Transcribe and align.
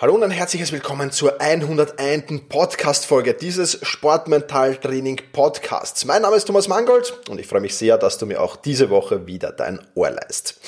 Hallo 0.00 0.14
und 0.14 0.22
ein 0.22 0.30
herzliches 0.30 0.72
Willkommen 0.72 1.12
zur 1.12 1.42
101. 1.42 2.48
Podcast-Folge 2.48 3.34
dieses 3.34 3.80
Sportmental-Training 3.82 5.20
Podcasts. 5.30 6.06
Mein 6.06 6.22
Name 6.22 6.36
ist 6.36 6.46
Thomas 6.46 6.68
Mangold 6.68 7.28
und 7.28 7.38
ich 7.38 7.46
freue 7.46 7.60
mich 7.60 7.74
sehr, 7.74 7.98
dass 7.98 8.16
du 8.16 8.24
mir 8.24 8.40
auch 8.40 8.56
diese 8.56 8.88
Woche 8.88 9.26
wieder 9.26 9.52
dein 9.52 9.78
Ohr 9.94 10.08
leist. 10.08 10.58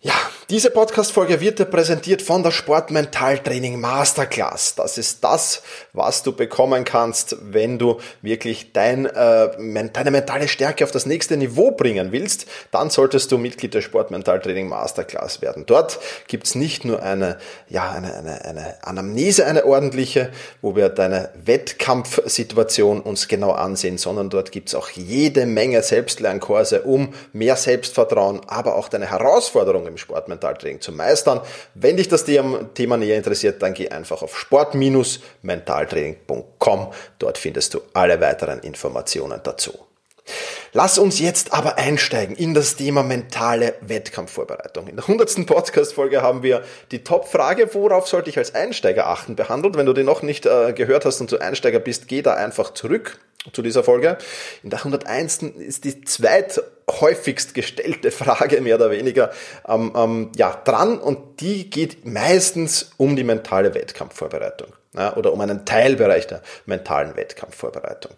Ja, 0.00 0.14
diese 0.52 0.70
Podcast-Folge 0.70 1.40
wird 1.40 1.60
dir 1.60 1.64
präsentiert 1.64 2.20
von 2.20 2.42
der 2.42 2.50
Sportmentaltraining 2.50 3.80
Masterclass. 3.80 4.74
Das 4.74 4.98
ist 4.98 5.24
das, 5.24 5.62
was 5.94 6.22
du 6.24 6.32
bekommen 6.32 6.84
kannst, 6.84 7.38
wenn 7.40 7.78
du 7.78 8.00
wirklich 8.20 8.74
dein, 8.74 9.06
äh, 9.06 9.88
deine 9.94 10.10
mentale 10.10 10.48
Stärke 10.48 10.84
auf 10.84 10.90
das 10.90 11.06
nächste 11.06 11.38
Niveau 11.38 11.70
bringen 11.70 12.12
willst. 12.12 12.44
Dann 12.70 12.90
solltest 12.90 13.32
du 13.32 13.38
Mitglied 13.38 13.72
der 13.72 13.80
Sportmentaltraining 13.80 14.68
Masterclass 14.68 15.40
werden. 15.40 15.64
Dort 15.64 15.98
gibt's 16.28 16.54
nicht 16.54 16.84
nur 16.84 17.02
eine, 17.02 17.38
ja, 17.70 17.90
eine, 17.90 18.14
eine, 18.14 18.44
eine 18.44 18.74
Anamnese, 18.82 19.46
eine 19.46 19.64
ordentliche, 19.64 20.28
wo 20.60 20.76
wir 20.76 20.90
deine 20.90 21.30
Wettkampfsituation 21.46 23.00
uns 23.00 23.26
genau 23.26 23.52
ansehen, 23.52 23.96
sondern 23.96 24.28
dort 24.28 24.52
gibt's 24.52 24.74
auch 24.74 24.90
jede 24.90 25.46
Menge 25.46 25.82
Selbstlernkurse, 25.82 26.82
um 26.82 27.14
mehr 27.32 27.56
Selbstvertrauen, 27.56 28.42
aber 28.48 28.76
auch 28.76 28.90
deine 28.90 29.10
Herausforderungen 29.10 29.86
im 29.86 29.96
Sportmental 29.96 30.41
Mentaltraining 30.42 30.80
zu 30.80 30.92
meistern. 30.92 31.40
Wenn 31.74 31.96
dich 31.96 32.06
das 32.08 32.24
Thema 32.24 32.96
näher 32.96 33.16
interessiert, 33.16 33.60
dann 33.62 33.74
geh 33.74 33.88
einfach 33.88 34.22
auf 34.22 34.38
sport-mentaltraining.com. 34.38 36.92
Dort 37.18 37.38
findest 37.38 37.74
du 37.74 37.80
alle 37.94 38.20
weiteren 38.20 38.60
Informationen 38.60 39.40
dazu. 39.42 39.72
Lass 40.72 40.98
uns 40.98 41.18
jetzt 41.18 41.52
aber 41.52 41.78
einsteigen 41.78 42.36
in 42.36 42.54
das 42.54 42.76
Thema 42.76 43.02
mentale 43.02 43.74
Wettkampfvorbereitung. 43.80 44.86
In 44.86 44.94
der 44.96 45.04
100. 45.04 45.44
Podcast-Folge 45.46 46.22
haben 46.22 46.42
wir 46.42 46.62
die 46.92 47.04
Top-Frage, 47.04 47.74
worauf 47.74 48.08
sollte 48.08 48.30
ich 48.30 48.38
als 48.38 48.54
Einsteiger 48.54 49.08
achten, 49.08 49.36
behandelt. 49.36 49.76
Wenn 49.76 49.84
du 49.86 49.92
die 49.92 50.04
noch 50.04 50.22
nicht 50.22 50.46
äh, 50.46 50.72
gehört 50.72 51.04
hast 51.04 51.20
und 51.20 51.28
zu 51.28 51.40
Einsteiger 51.40 51.80
bist, 51.80 52.08
geh 52.08 52.22
da 52.22 52.32
einfach 52.34 52.72
zurück 52.72 53.18
zu 53.52 53.62
dieser 53.62 53.82
Folge. 53.82 54.18
In 54.62 54.70
der 54.70 54.80
101. 54.80 55.42
ist 55.42 55.84
die 55.84 56.04
zweithäufigst 56.04 57.54
gestellte 57.54 58.10
Frage 58.10 58.60
mehr 58.60 58.76
oder 58.76 58.90
weniger 58.90 59.32
ähm, 59.66 59.92
ähm, 59.96 60.32
ja, 60.36 60.60
dran 60.64 60.98
und 60.98 61.40
die 61.40 61.68
geht 61.70 62.06
meistens 62.06 62.92
um 62.96 63.16
die 63.16 63.24
mentale 63.24 63.74
Wettkampfvorbereitung 63.74 64.68
ja, 64.94 65.16
oder 65.16 65.32
um 65.32 65.40
einen 65.40 65.64
Teilbereich 65.64 66.26
der 66.26 66.42
mentalen 66.66 67.16
Wettkampfvorbereitung. 67.16 68.12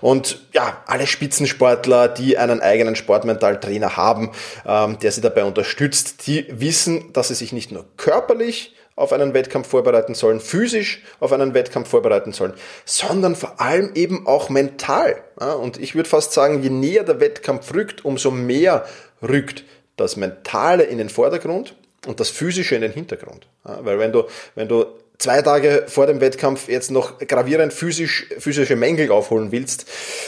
Und 0.00 0.46
ja, 0.52 0.82
alle 0.86 1.06
Spitzensportler, 1.06 2.08
die 2.08 2.38
einen 2.38 2.60
eigenen 2.60 2.96
Sportmentaltrainer 2.96 3.96
haben, 3.96 4.32
ähm, 4.66 4.98
der 4.98 5.12
sie 5.12 5.20
dabei 5.20 5.44
unterstützt, 5.44 6.26
die 6.26 6.46
wissen, 6.48 7.12
dass 7.12 7.28
sie 7.28 7.34
sich 7.34 7.52
nicht 7.52 7.72
nur 7.72 7.84
körperlich 7.96 8.74
auf 8.96 9.12
einen 9.12 9.34
Wettkampf 9.34 9.68
vorbereiten 9.68 10.14
sollen, 10.14 10.40
physisch 10.40 11.02
auf 11.20 11.32
einen 11.32 11.54
Wettkampf 11.54 11.88
vorbereiten 11.88 12.32
sollen, 12.32 12.52
sondern 12.84 13.36
vor 13.36 13.60
allem 13.60 13.92
eben 13.94 14.26
auch 14.26 14.48
mental. 14.48 15.22
Und 15.36 15.80
ich 15.80 15.94
würde 15.94 16.08
fast 16.08 16.32
sagen, 16.32 16.62
je 16.62 16.70
näher 16.70 17.04
der 17.04 17.20
Wettkampf 17.20 17.72
rückt, 17.74 18.04
umso 18.04 18.30
mehr 18.30 18.84
rückt 19.22 19.64
das 19.96 20.16
Mentale 20.16 20.84
in 20.84 20.98
den 20.98 21.08
Vordergrund 21.08 21.74
und 22.06 22.20
das 22.20 22.30
Physische 22.30 22.74
in 22.74 22.82
den 22.82 22.92
Hintergrund. 22.92 23.46
Weil 23.62 23.98
wenn 23.98 24.12
du, 24.12 24.24
wenn 24.54 24.68
du 24.68 24.86
zwei 25.18 25.40
Tage 25.40 25.84
vor 25.86 26.06
dem 26.06 26.20
Wettkampf 26.20 26.68
jetzt 26.68 26.90
noch 26.90 27.18
gravierend 27.18 27.72
physisch, 27.72 28.26
physische 28.38 28.76
Mängel 28.76 29.10
aufholen 29.10 29.52
willst, 29.52 29.86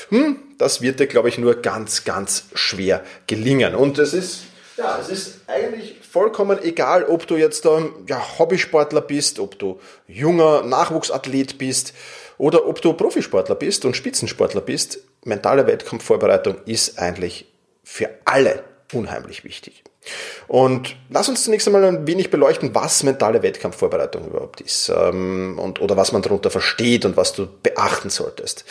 hm, 0.09 0.39
das 0.59 0.81
wird 0.81 1.01
dir, 1.01 1.07
glaube 1.07 1.29
ich, 1.29 1.39
nur 1.39 1.61
ganz, 1.61 2.05
ganz 2.05 2.45
schwer 2.55 3.03
gelingen. 3.27 3.75
Und 3.75 3.99
es 3.99 4.15
ist, 4.15 4.45
ja, 4.77 4.99
es 5.01 5.09
ist 5.09 5.41
eigentlich 5.49 5.97
vollkommen 6.15 6.63
egal, 6.63 7.05
ob 7.07 7.27
du 7.27 7.37
jetzt 7.37 7.67
ähm, 7.67 7.93
ja, 8.07 8.23
Hobbysportler 8.39 9.01
bist, 9.01 9.41
ob 9.41 9.59
du 9.59 9.81
junger 10.07 10.63
Nachwuchsathlet 10.63 11.59
bist 11.59 11.93
oder 12.39 12.69
ob 12.69 12.81
du 12.81 12.93
Profisportler 12.93 13.57
bist 13.57 13.85
und 13.85 13.97
Spitzensportler 13.97 14.61
bist. 14.61 15.01
Mentale 15.25 15.67
Wettkampfvorbereitung 15.67 16.59
ist 16.67 17.01
eigentlich 17.01 17.47
für 17.83 18.11
alle 18.27 18.63
unheimlich 18.93 19.43
wichtig. 19.43 19.83
Und 20.47 20.95
lass 21.11 21.29
uns 21.29 21.43
zunächst 21.43 21.67
einmal 21.67 21.83
ein 21.85 22.07
wenig 22.07 22.31
beleuchten, 22.31 22.77
was 22.77 23.03
mentale 23.03 23.43
Wettkampfvorbereitung 23.43 24.29
überhaupt 24.29 24.61
ist 24.61 24.93
ähm, 24.97 25.59
und, 25.59 25.81
oder 25.81 25.97
was 25.97 26.13
man 26.13 26.23
darunter 26.23 26.51
versteht 26.51 27.05
und 27.05 27.17
was 27.17 27.33
du 27.33 27.49
beachten 27.61 28.11
solltest. 28.11 28.65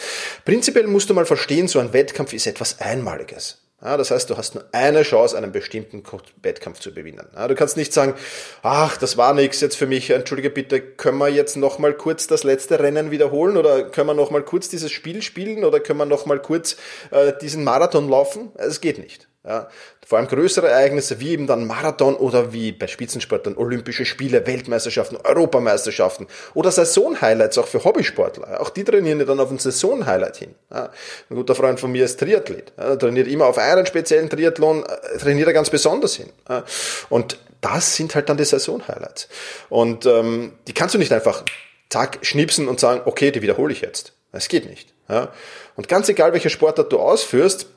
Prinzipiell 0.46 0.88
musst 0.88 1.10
du 1.10 1.14
mal 1.14 1.26
verstehen, 1.26 1.68
so 1.68 1.80
ein 1.80 1.92
Wettkampf 1.92 2.32
ist 2.32 2.48
etwas 2.48 2.80
Einmaliges. 2.80 3.63
Ja, 3.84 3.98
das 3.98 4.12
heißt, 4.12 4.30
du 4.30 4.38
hast 4.38 4.56
nur 4.56 4.64
eine 4.72 5.04
Chance, 5.04 5.38
einen 5.38 5.52
bestimmten 5.52 6.04
Wettkampf 6.42 6.80
zu 6.80 6.94
gewinnen. 6.94 7.28
Ja, 7.36 7.48
du 7.50 7.56
kannst 7.56 7.76
nicht 7.76 7.92
sagen, 7.92 8.14
ach, 8.62 8.96
das 8.96 9.18
war 9.18 9.34
nichts 9.34 9.60
jetzt 9.60 9.76
für 9.76 9.88
mich, 9.88 10.10
entschuldige 10.10 10.50
bitte, 10.50 10.80
können 10.80 11.18
wir 11.18 11.28
jetzt 11.28 11.58
noch 11.58 11.80
mal 11.80 11.94
kurz 11.94 12.28
das 12.28 12.44
letzte 12.44 12.80
Rennen 12.80 13.12
wiederholen 13.12 13.58
oder 13.58 13.84
können 13.84 14.08
wir 14.08 14.14
noch 14.14 14.32
mal 14.32 14.44
kurz 14.44 14.70
dieses 14.70 14.92
Spiel 14.92 15.22
spielen 15.22 15.66
oder 15.66 15.82
können 15.82 16.00
wir 16.00 16.06
noch 16.06 16.26
mal 16.26 16.40
kurz 16.40 16.78
äh, 17.12 17.34
diesen 17.42 17.66
Marathon 17.66 18.08
laufen? 18.08 18.52
Es 18.56 18.80
geht 18.80 19.00
nicht. 19.00 19.28
Ja, 19.46 19.68
vor 20.08 20.20
allem 20.20 20.28
größere 20.30 20.70
Ereignisse 20.70 21.20
wie 21.20 21.32
eben 21.32 21.48
dann 21.48 21.68
Marathon 21.68 22.16
oder 22.16 22.54
wie 22.54 22.72
bei 22.72 22.88
Spitzensportlern 22.88 23.58
Olympische 23.58 24.06
Spiele, 24.06 24.48
Weltmeisterschaften, 24.48 25.18
Europameisterschaften 25.22 26.28
oder 26.54 26.72
Saisonhighlights 26.72 27.58
auch 27.58 27.68
für 27.68 27.84
Hobbysportler. 27.84 28.62
Auch 28.62 28.70
die 28.70 28.86
trainieren 28.86 29.20
ja 29.20 29.26
dann 29.26 29.42
auf 29.42 29.52
ein 29.52 29.60
Saisonhighlight 29.60 30.38
hin. 30.38 30.56
Ja, 30.72 30.92
ein 31.30 31.36
guter 31.36 31.56
Freund 31.56 31.78
von 31.78 31.92
mir 31.92 32.06
ist 32.06 32.22
Triathlet. 32.22 32.72
Ja, 32.78 32.96
trainiert 32.96 33.28
immer 33.28 33.48
auf 33.48 33.58
einen 33.58 33.86
speziellen 33.86 34.30
Triathlon, 34.30 34.84
äh, 34.84 35.18
trainiert 35.18 35.48
er 35.48 35.54
ganz 35.54 35.70
besonders 35.70 36.16
hin. 36.16 36.30
Ja, 36.48 36.64
und 37.10 37.38
das 37.60 37.98
sind 37.98 38.16
halt 38.16 38.30
dann 38.30 38.38
die 38.38 38.46
Saisonhighlights. 38.46 39.28
Und 39.68 40.06
ähm, 40.06 40.54
die 40.68 40.74
kannst 40.74 40.96
du 40.96 41.00
nicht 41.00 41.12
einfach 41.12 41.44
zack, 41.90 42.20
schnipsen 42.22 42.70
und 42.70 42.80
sagen, 42.80 43.02
okay, 43.06 43.32
die 43.32 43.42
wiederhole 43.42 43.74
ich 43.74 43.82
jetzt. 43.82 44.14
Das 44.32 44.48
geht 44.48 44.70
nicht. 44.70 44.94
Ja. 45.10 45.34
Und 45.76 45.88
ganz 45.90 46.08
egal, 46.10 46.34
welche 46.34 46.50
Sportart 46.50 46.92
du 46.92 47.00
ausführst, 47.00 47.68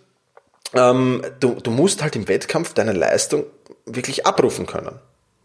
ähm, 0.74 1.22
du, 1.40 1.54
du 1.54 1.70
musst 1.70 2.02
halt 2.02 2.16
im 2.16 2.28
Wettkampf 2.28 2.74
deine 2.74 2.92
Leistung 2.92 3.44
wirklich 3.84 4.26
abrufen 4.26 4.66
können. 4.66 4.98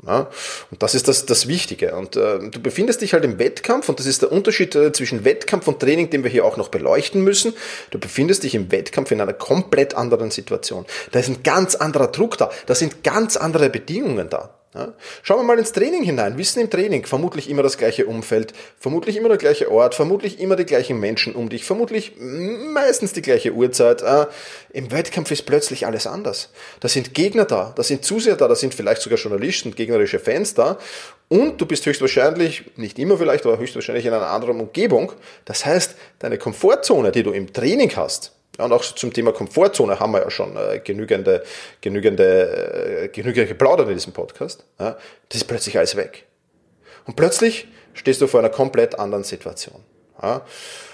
Ja, 0.06 0.32
und 0.72 0.82
das 0.82 0.96
ist 0.96 1.08
das, 1.08 1.28
das 1.28 1.48
Wichtige. 1.48 1.96
Und 1.96 2.16
äh, 2.16 2.40
du 2.50 2.60
befindest 2.60 3.02
dich 3.02 3.14
halt 3.14 3.24
im 3.24 3.38
Wettkampf 3.38 3.88
und 3.88 4.00
das 4.00 4.08
ist 4.08 4.24
der 4.24 4.32
Unterschied 4.32 4.74
äh, 4.74 4.92
zwischen 4.92 5.26
Wettkampf 5.26 5.68
und 5.68 5.80
Training, 5.80 6.10
den 6.10 6.24
wir 6.24 6.32
hier 6.32 6.44
auch 6.44 6.58
noch 6.58 6.70
beleuchten 6.70 7.24
müssen. 7.24 7.54
Du 7.92 8.00
befindest 8.00 8.44
dich 8.44 8.56
im 8.56 8.72
Wettkampf 8.72 9.12
in 9.12 9.22
einer 9.22 9.34
komplett 9.34 9.94
anderen 9.94 10.32
Situation. 10.32 10.88
Da 11.12 11.20
ist 11.20 11.30
ein 11.30 11.44
ganz 11.44 11.76
anderer 11.76 12.08
Druck 12.08 12.38
da. 12.40 12.50
Da 12.66 12.74
sind 12.74 13.04
ganz 13.04 13.38
andere 13.38 13.70
Bedingungen 13.70 14.28
da. 14.30 14.56
Ja? 14.74 14.94
Schauen 15.22 15.40
wir 15.40 15.44
mal 15.44 15.60
ins 15.60 15.74
Training 15.74 16.04
hinein. 16.04 16.38
Wissen 16.38 16.62
im 16.62 16.70
Training 16.70 17.06
vermutlich 17.06 17.50
immer 17.50 17.64
das 17.64 17.78
gleiche 17.78 18.06
Umfeld, 18.06 18.54
vermutlich 18.80 19.18
immer 19.18 19.28
der 19.28 19.38
gleiche 19.38 19.70
Ort, 19.70 19.96
vermutlich 19.96 20.40
immer 20.40 20.56
die 20.56 20.66
gleichen 20.66 21.00
Menschen 21.00 21.36
um 21.36 21.50
dich, 21.50 21.66
vermutlich 21.66 22.14
meistens 22.18 23.14
die 23.14 23.22
gleiche 23.22 23.54
Uhrzeit. 23.54 24.02
Äh, 24.02 24.28
Im 24.72 24.92
Wettkampf 24.92 25.32
ist 25.32 25.46
plötzlich 25.46 25.86
alles 25.86 26.08
anders. 26.08 26.50
Da 26.80 26.88
sind 26.88 27.14
Gegner 27.14 27.46
da, 27.46 27.74
da 27.76 27.84
sind 27.84 28.06
Zuseher 28.06 28.36
da, 28.36 28.48
da 28.48 28.56
sind 28.56 28.74
vielleicht 28.74 29.02
sogar 29.02 29.20
Journalisten, 29.20 29.76
gegnerische 29.76 30.20
Fans 30.20 30.54
da 30.54 30.78
und 31.28 31.60
du 31.60 31.66
bist 31.66 31.86
höchstwahrscheinlich, 31.86 32.64
nicht 32.76 33.00
immer 33.00 33.18
vielleicht, 33.18 33.46
aber 33.46 33.58
höchstwahrscheinlich 33.58 34.06
in 34.06 34.14
einer 34.14 34.28
anderen 34.28 34.60
Umgebung. 34.60 35.14
Das 35.46 35.66
heißt, 35.66 35.96
deine 36.20 36.38
Komfortzone, 36.38 37.12
die 37.12 37.24
du 37.24 37.32
im 37.32 37.54
Training 37.54 37.92
hast, 37.96 38.34
und 38.64 38.72
auch 38.72 38.84
zum 38.84 39.14
Thema 39.14 39.32
Komfortzone 39.32 40.00
haben 40.00 40.12
wir 40.14 40.22
ja 40.22 40.30
schon 40.30 40.56
äh, 40.58 40.80
genügende, 40.84 41.44
genügende, 41.82 43.04
äh, 43.04 43.08
genügend 43.10 43.48
geplaudert 43.48 43.88
in 43.88 43.96
diesem 43.96 44.14
Podcast. 44.14 44.66
Ja, 44.80 44.98
das 45.30 45.42
ist 45.42 45.46
plötzlich 45.46 45.78
alles 45.78 45.96
weg. 45.96 46.26
Und 47.06 47.16
plötzlich 47.16 47.68
stehst 47.94 48.22
du 48.22 48.28
vor 48.28 48.40
einer 48.40 48.50
komplett 48.50 48.98
anderen 48.98 49.24
Situation. 49.24 49.84
Ja, 50.22 50.46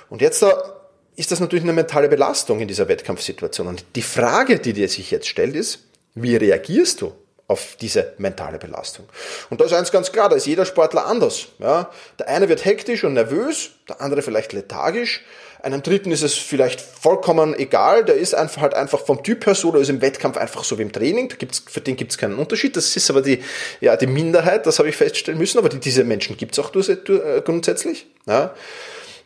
und 0.10 0.22
jetzt 0.22 0.42
da 0.42 0.74
ist 1.16 1.32
das 1.32 1.40
natürlich 1.40 1.64
eine 1.64 1.74
mentale 1.74 2.10
Belastung 2.10 2.60
in 2.60 2.68
dieser 2.68 2.88
Wettkampfsituation. 2.88 3.68
Und 3.68 3.86
die 3.96 4.04
Frage, 4.04 4.60
die 4.60 4.74
dir 4.74 4.88
sich 4.88 5.10
jetzt 5.10 5.28
stellt, 5.28 5.56
ist, 5.56 5.88
wie 6.14 6.36
reagierst 6.36 7.02
du 7.02 7.14
auf 7.48 7.78
diese 7.80 8.14
mentale 8.18 8.58
Belastung. 8.58 9.08
Und 9.50 9.62
da 9.62 9.66
ist 9.66 9.74
eins 9.74 9.92
ganz 9.92 10.12
klar, 10.12 10.30
da 10.30 10.36
ist 10.36 10.46
jeder 10.46 10.66
Sportler 10.66 11.06
anders. 11.06 11.48
Ja? 11.60 11.90
Der 12.20 12.28
eine 12.28 12.50
wird 12.50 12.66
hektisch 12.66 13.04
und 13.04 13.14
nervös, 13.14 13.72
der 13.88 14.02
andere 14.02 14.22
vielleicht 14.22 14.52
lethargisch, 14.52 15.24
einem 15.62 15.82
Dritten 15.82 16.12
ist 16.12 16.24
es 16.24 16.36
vielleicht 16.36 16.82
vollkommen 16.82 17.58
egal, 17.58 18.06
der 18.06 18.16
ist 18.16 18.36
einfach 18.36 18.62
halt 18.62 18.74
einfach 18.74 19.06
vom 19.06 19.24
Typ 19.24 19.46
her 19.46 19.56
so, 19.56 19.72
der 19.72 19.82
ist 19.82 19.90
im 19.90 20.02
Wettkampf 20.02 20.38
einfach 20.38 20.64
so 20.64 20.78
wie 20.78 20.84
im 20.84 20.92
Training, 20.92 21.30
da 21.30 21.36
gibt's, 21.36 21.64
für 21.68 21.82
den 21.82 21.96
gibt 21.96 22.12
es 22.12 22.18
keinen 22.18 22.36
Unterschied. 22.36 22.76
Das 22.76 22.96
ist 22.96 23.10
aber 23.10 23.22
die, 23.22 23.44
ja, 23.82 23.96
die 23.98 24.08
Minderheit, 24.08 24.66
das 24.66 24.80
habe 24.80 24.90
ich 24.90 24.96
feststellen 24.96 25.40
müssen, 25.40 25.58
aber 25.58 25.70
die, 25.70 25.80
diese 25.80 26.04
Menschen 26.04 26.38
gibt 26.38 26.58
es 26.58 26.60
auch 26.64 26.74
äh, 26.74 27.42
grundsätzlich. 27.44 28.08
Ja. 28.28 28.54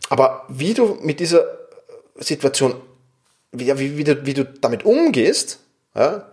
Aber 0.10 0.46
wie 0.48 0.74
du 0.74 0.98
mit 1.02 1.20
dieser 1.20 1.46
Situation, 2.16 2.76
wie, 3.52 3.78
wie, 3.78 3.98
wie, 3.98 4.04
du, 4.04 4.26
wie 4.26 4.34
du 4.34 4.46
damit 4.46 4.86
umgehst, 4.86 5.60
ja, 5.96 6.31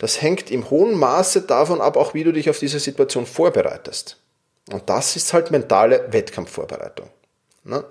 das 0.00 0.22
hängt 0.22 0.50
im 0.50 0.70
hohen 0.70 0.98
Maße 0.98 1.42
davon 1.42 1.82
ab, 1.82 1.96
auch 1.96 2.14
wie 2.14 2.24
du 2.24 2.32
dich 2.32 2.48
auf 2.48 2.58
diese 2.58 2.78
Situation 2.78 3.26
vorbereitest. 3.26 4.16
Und 4.72 4.88
das 4.88 5.14
ist 5.14 5.34
halt 5.34 5.50
mentale 5.50 6.06
Wettkampfvorbereitung. 6.10 7.10
Ne? 7.64 7.84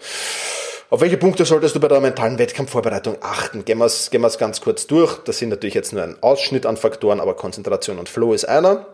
Auf 0.89 1.01
welche 1.01 1.17
Punkte 1.17 1.45
solltest 1.45 1.75
du 1.75 1.79
bei 1.79 1.87
der 1.87 1.99
mentalen 1.99 2.39
Wettkampfvorbereitung 2.39 3.17
achten? 3.21 3.63
Gehen 3.63 3.77
wir 3.77 3.85
es 3.85 4.09
gehen 4.09 4.25
ganz 4.39 4.59
kurz 4.59 4.87
durch. 4.87 5.19
Das 5.19 5.37
sind 5.37 5.49
natürlich 5.49 5.75
jetzt 5.75 5.93
nur 5.93 6.01
ein 6.01 6.17
Ausschnitt 6.21 6.65
an 6.65 6.77
Faktoren, 6.77 7.19
aber 7.19 7.35
Konzentration 7.35 7.99
und 7.99 8.09
Flow 8.09 8.33
ist 8.33 8.45
einer, 8.45 8.87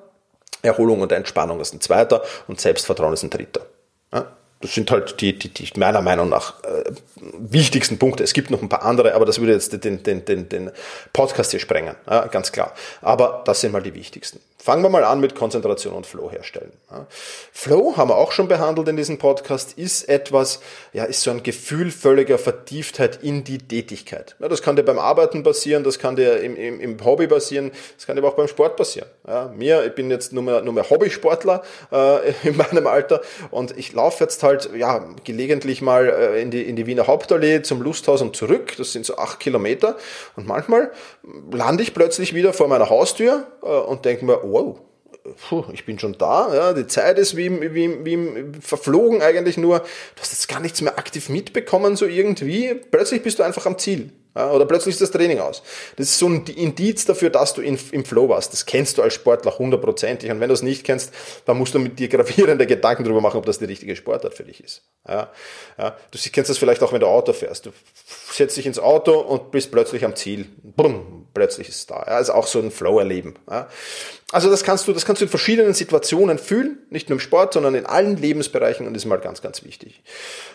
Erholung 0.62 1.00
und 1.00 1.14
Entspannung 1.14 1.62
ist 1.62 1.74
ein 1.74 1.80
zweiter 1.80 2.22
und 2.50 2.60
Selbstvertrauen 2.60 3.14
ist 3.14 3.24
ein 3.24 3.30
dritter. 3.30 3.66
Ja? 4.14 4.36
Das 4.62 4.74
sind 4.74 4.90
halt 4.90 5.22
die, 5.22 5.38
die, 5.38 5.50
die 5.50 5.80
meiner 5.80 6.02
Meinung 6.02 6.30
nach 6.30 6.64
äh, 6.64 6.84
wichtigsten 7.38 8.00
Punkte. 8.00 8.24
Es 8.24 8.34
gibt 8.34 8.52
noch 8.52 8.62
ein 8.62 8.70
paar 8.70 8.84
andere, 8.84 9.14
aber 9.14 9.26
das 9.26 9.40
würde 9.40 9.54
jetzt 9.54 9.84
den, 9.84 10.02
den, 10.04 10.26
den, 10.26 10.50
den 10.50 10.72
Podcast 11.14 11.52
hier 11.52 11.60
sprengen, 11.60 11.96
ja, 12.10 12.26
ganz 12.28 12.52
klar. 12.52 12.74
Aber 13.02 13.44
das 13.46 13.62
sind 13.62 13.72
mal 13.72 13.84
die 13.84 13.94
wichtigsten. 13.94 14.40
Fangen 14.66 14.82
wir 14.82 14.90
mal 14.90 15.04
an 15.04 15.20
mit 15.20 15.36
Konzentration 15.36 15.94
und 15.94 16.08
Flow 16.08 16.32
herstellen. 16.32 16.72
Flow 17.52 17.98
haben 17.98 18.10
wir 18.10 18.18
auch 18.18 18.32
schon 18.32 18.48
behandelt 18.48 18.88
in 18.88 18.98
diesem 18.98 19.20
Podcast, 19.20 19.78
ist 19.78 20.10
etwas, 20.10 20.60
ja, 20.92 21.04
ist 21.04 21.22
so 21.22 21.30
ein 21.30 21.44
Gefühl 21.44 21.92
völliger 21.92 22.40
Vertieftheit 22.40 23.20
in 23.22 23.44
die 23.44 23.60
Tätigkeit. 23.60 24.36
Ja, 24.40 24.48
das 24.48 24.64
kann 24.64 24.76
dir 24.76 24.82
beim 24.82 24.98
Arbeiten 24.98 25.44
passieren, 25.44 25.84
das 25.84 26.00
kann 26.00 26.16
dir 26.16 26.40
im, 26.42 26.56
im, 26.56 26.80
im 26.80 27.06
Hobby 27.06 27.28
passieren, 27.28 27.74
das 27.96 28.08
kann 28.08 28.16
dir 28.16 28.24
auch 28.24 28.34
beim 28.34 28.48
Sport 28.48 28.76
passieren. 28.76 29.08
Ja, 29.28 29.54
mir, 29.56 29.86
ich 29.86 29.94
bin 29.94 30.10
jetzt 30.10 30.34
nur 30.34 30.42
mehr, 30.42 30.64
nur 30.64 30.74
mehr 30.74 30.90
Hobbysportler 30.90 31.62
äh, 31.92 32.32
in 32.44 32.58
meinem 32.58 32.88
Alter 32.88 33.22
und 33.52 33.78
ich 33.78 33.94
laufe 33.94 34.24
jetzt 34.24 34.42
halt, 34.42 34.72
ja, 34.76 35.06
gelegentlich 35.24 35.84
mal 35.84 36.10
äh, 36.10 36.42
in, 36.42 36.50
die, 36.50 36.64
in 36.64 36.76
die 36.76 36.88
Wiener 36.88 37.06
Hauptallee 37.06 37.62
zum 37.62 37.84
Lusthaus 37.84 38.24
und 38.24 38.36
zurück. 38.36 38.74
Das 38.80 38.94
sind 38.94 39.06
so 39.06 39.18
acht 39.18 39.40
Kilometer 39.40 39.96
und 40.36 40.48
manchmal 40.48 40.90
lande 41.52 41.84
ich 41.84 41.94
plötzlich 41.94 42.34
wieder 42.34 42.52
vor 42.52 42.68
meiner 42.68 42.90
Haustür 42.90 43.46
äh, 43.62 43.68
und 43.68 44.06
denke 44.06 44.26
mir, 44.26 44.44
wow, 44.56 44.80
puh, 45.50 45.66
ich 45.74 45.86
bin 45.86 46.00
schon 46.00 46.18
da, 46.18 46.54
ja, 46.54 46.74
die 46.74 46.88
Zeit 46.88 47.20
ist 47.20 47.36
wie, 47.36 47.74
wie, 47.74 48.06
wie 48.06 48.62
verflogen 48.62 49.22
eigentlich 49.22 49.58
nur, 49.58 49.80
du 49.80 50.22
hast 50.22 50.32
jetzt 50.32 50.48
gar 50.48 50.60
nichts 50.60 50.82
mehr 50.82 50.98
aktiv 50.98 51.30
mitbekommen, 51.30 51.96
so 51.96 52.06
irgendwie, 52.06 52.74
plötzlich 52.74 53.22
bist 53.22 53.40
du 53.40 53.44
einfach 53.44 53.66
am 53.66 53.78
Ziel. 53.78 54.12
Ja, 54.36 54.52
oder 54.52 54.66
plötzlich 54.66 54.96
ist 54.96 55.02
das 55.02 55.12
Training 55.12 55.40
aus. 55.40 55.64
Das 55.96 56.10
ist 56.10 56.20
so 56.20 56.28
ein 56.28 56.46
Indiz 56.46 57.06
dafür, 57.06 57.30
dass 57.30 57.54
du 57.54 57.62
in, 57.62 57.80
im 57.92 58.04
Flow 58.04 58.28
warst. 58.28 58.52
Das 58.52 58.66
kennst 58.66 58.98
du 58.98 59.02
als 59.02 59.14
Sportler 59.14 59.58
hundertprozentig. 59.58 60.30
Und 60.30 60.42
wenn 60.42 60.50
du 60.50 60.54
es 60.54 60.62
nicht 60.62 60.84
kennst, 60.84 61.14
dann 61.46 61.58
musst 61.58 61.74
du 61.74 61.80
mit 61.80 61.98
dir 62.00 62.10
gravierende 62.10 62.68
Gedanken 62.68 63.06
darüber 63.06 63.22
machen, 63.22 63.38
ob 63.38 63.46
das 63.46 63.60
die 63.60 63.66
richtige 63.66 63.96
Sportart 63.96 64.34
für 64.34 64.44
dich 64.44 64.62
ist. 64.62 64.82
Ja, 65.08 65.32
ja. 65.78 65.96
Du 66.12 66.20
kennst 66.32 66.50
das 66.50 66.58
vielleicht 66.58 66.84
auch, 66.84 66.92
wenn 66.92 67.00
du 67.00 67.08
Auto 67.08 67.32
fährst. 67.32 67.66
Du 67.66 67.72
setzt 68.32 68.58
dich 68.58 68.66
ins 68.66 68.80
Auto 68.80 69.18
und 69.20 69.52
bist 69.52 69.72
plötzlich 69.72 70.04
am 70.04 70.16
Ziel. 70.16 70.48
Bumm, 70.64 71.28
plötzlich 71.34 71.70
ist 71.70 71.76
es 71.76 71.86
da. 71.86 71.96
Ja, 71.96 72.16
also 72.16 72.34
auch 72.34 72.48
so 72.48 72.60
ein 72.60 72.72
Flow 72.72 73.00
erleben. 73.00 73.36
Ja. 73.50 73.70
Also 74.32 74.50
das 74.50 74.64
kannst 74.64 74.88
du, 74.88 74.92
das 74.92 75.06
kannst 75.06 75.22
du 75.22 75.26
in 75.26 75.30
verschiedenen 75.30 75.74
Situationen 75.74 76.40
fühlen, 76.40 76.80
nicht 76.90 77.10
nur 77.10 77.18
im 77.18 77.20
Sport, 77.20 77.54
sondern 77.54 77.76
in 77.76 77.86
allen 77.86 78.18
Lebensbereichen 78.18 78.88
und 78.88 78.94
das 78.94 79.04
ist 79.04 79.08
mal 79.08 79.18
ganz, 79.18 79.42
ganz 79.42 79.64
wichtig. 79.64 80.02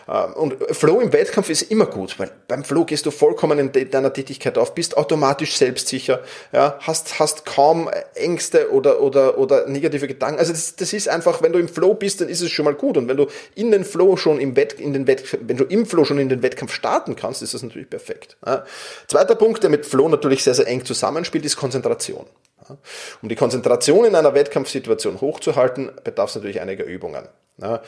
Ähm, 0.09 0.33
und 0.33 0.55
Flow 0.75 0.99
im 0.99 1.13
Wettkampf 1.13 1.49
ist 1.49 1.63
immer 1.63 1.85
gut, 1.85 2.19
weil 2.19 2.29
beim 2.47 2.63
Flow 2.65 2.85
gehst 2.85 3.05
du 3.05 3.11
vollkommen 3.11 3.57
in 3.59 3.70
deiner 3.71 4.13
Tätigkeit 4.13 4.57
auf, 4.57 4.75
bist 4.75 4.97
automatisch 4.97 5.57
selbstsicher, 5.57 6.21
ja, 6.51 6.77
hast, 6.79 7.19
hast 7.19 7.45
kaum 7.45 7.89
Ängste 8.15 8.71
oder, 8.71 9.01
oder, 9.01 9.37
oder 9.37 9.67
negative 9.67 10.07
Gedanken. 10.07 10.39
Also 10.39 10.51
das, 10.51 10.75
das 10.75 10.93
ist 10.93 11.09
einfach, 11.09 11.41
wenn 11.41 11.53
du 11.53 11.59
im 11.59 11.67
Flow 11.67 11.93
bist, 11.93 12.21
dann 12.21 12.29
ist 12.29 12.41
es 12.41 12.51
schon 12.51 12.65
mal 12.65 12.73
gut. 12.73 12.97
Und 12.97 13.07
wenn 13.07 13.17
du 13.17 13.27
in 13.55 13.71
den 13.71 13.85
Flow 13.85 14.17
schon 14.17 14.39
im 14.39 14.55
Wett, 14.55 14.73
in 14.73 14.93
den 14.93 15.07
Wett, 15.07 15.37
wenn 15.41 15.57
du 15.57 15.63
im 15.63 15.85
Flow 15.85 16.05
schon 16.05 16.19
in 16.19 16.29
den 16.29 16.41
Wettkampf 16.41 16.73
starten 16.73 17.15
kannst, 17.15 17.41
ist 17.41 17.53
das 17.53 17.63
natürlich 17.63 17.89
perfekt. 17.89 18.37
Ja. 18.45 18.65
Zweiter 19.07 19.35
Punkt, 19.35 19.63
der 19.63 19.69
mit 19.69 19.85
Flow 19.85 20.07
natürlich 20.09 20.43
sehr, 20.43 20.53
sehr 20.53 20.67
eng 20.67 20.85
zusammenspielt, 20.85 21.45
ist 21.45 21.55
Konzentration. 21.55 22.25
Ja. 22.67 22.77
Um 23.21 23.29
die 23.29 23.35
Konzentration 23.35 24.05
in 24.05 24.15
einer 24.15 24.33
Wettkampfsituation 24.33 25.21
hochzuhalten, 25.21 25.91
bedarf 26.03 26.29
es 26.29 26.35
natürlich 26.35 26.61
einiger 26.61 26.85
Übungen. 26.85 27.27
Ja. 27.57 27.81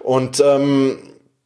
Und 0.00 0.40
ähm, 0.40 0.98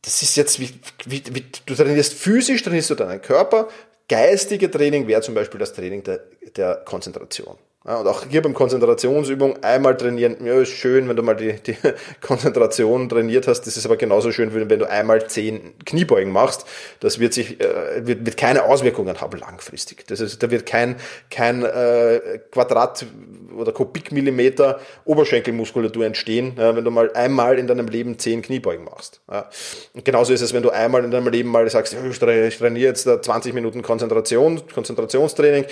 das 0.02 0.22
ist 0.22 0.36
jetzt, 0.36 0.60
wie, 0.60 0.70
wie, 1.06 1.22
wie, 1.32 1.44
du 1.66 1.74
trainierst 1.74 2.14
physisch, 2.14 2.62
trainierst 2.62 2.90
du 2.90 2.94
deinen 2.96 3.22
Körper. 3.22 3.68
Geistige 4.08 4.70
Training 4.70 5.06
wäre 5.06 5.22
zum 5.22 5.34
Beispiel 5.34 5.60
das 5.60 5.72
Training 5.72 6.02
der, 6.02 6.20
der 6.56 6.76
Konzentration. 6.84 7.56
Ja, 7.84 7.96
und 7.96 8.06
auch 8.06 8.24
hier 8.28 8.42
beim 8.42 8.54
Konzentrationsübung 8.54 9.64
einmal 9.64 9.96
trainieren, 9.96 10.36
ja, 10.44 10.54
ist 10.60 10.68
schön, 10.68 11.08
wenn 11.08 11.16
du 11.16 11.22
mal 11.24 11.34
die, 11.34 11.54
die 11.54 11.76
Konzentration 12.20 13.08
trainiert 13.08 13.48
hast. 13.48 13.62
Das 13.62 13.76
ist 13.76 13.84
aber 13.84 13.96
genauso 13.96 14.30
schön, 14.30 14.54
wenn 14.54 14.78
du 14.78 14.88
einmal 14.88 15.26
zehn 15.28 15.74
Kniebeugen 15.84 16.32
machst. 16.32 16.64
Das 17.00 17.18
wird 17.18 17.34
sich, 17.34 17.60
äh, 17.60 18.06
wird, 18.06 18.24
wird 18.24 18.36
keine 18.36 18.64
Auswirkungen 18.64 19.20
haben 19.20 19.36
langfristig. 19.36 20.06
Das 20.06 20.20
ist, 20.20 20.42
da 20.44 20.50
wird 20.52 20.64
kein, 20.64 20.96
kein 21.28 21.64
äh, 21.64 22.38
Quadrat 22.52 23.04
oder 23.56 23.72
Kubikmillimeter 23.72 24.80
Oberschenkelmuskulatur 25.04 26.06
entstehen, 26.06 26.54
ja, 26.56 26.76
wenn 26.76 26.84
du 26.84 26.90
mal 26.92 27.12
einmal 27.14 27.58
in 27.58 27.66
deinem 27.66 27.88
Leben 27.88 28.16
zehn 28.16 28.42
Kniebeugen 28.42 28.84
machst. 28.84 29.22
Ja. 29.28 29.50
Und 29.92 30.04
genauso 30.04 30.32
ist 30.32 30.40
es, 30.40 30.52
wenn 30.52 30.62
du 30.62 30.70
einmal 30.70 31.04
in 31.04 31.10
deinem 31.10 31.28
Leben 31.28 31.50
mal 31.50 31.68
sagst, 31.68 31.94
ich 31.94 32.18
trainiere 32.18 32.88
jetzt 32.88 33.08
20 33.08 33.54
Minuten 33.54 33.82
Konzentration, 33.82 34.62
Konzentrationstraining. 34.72 35.66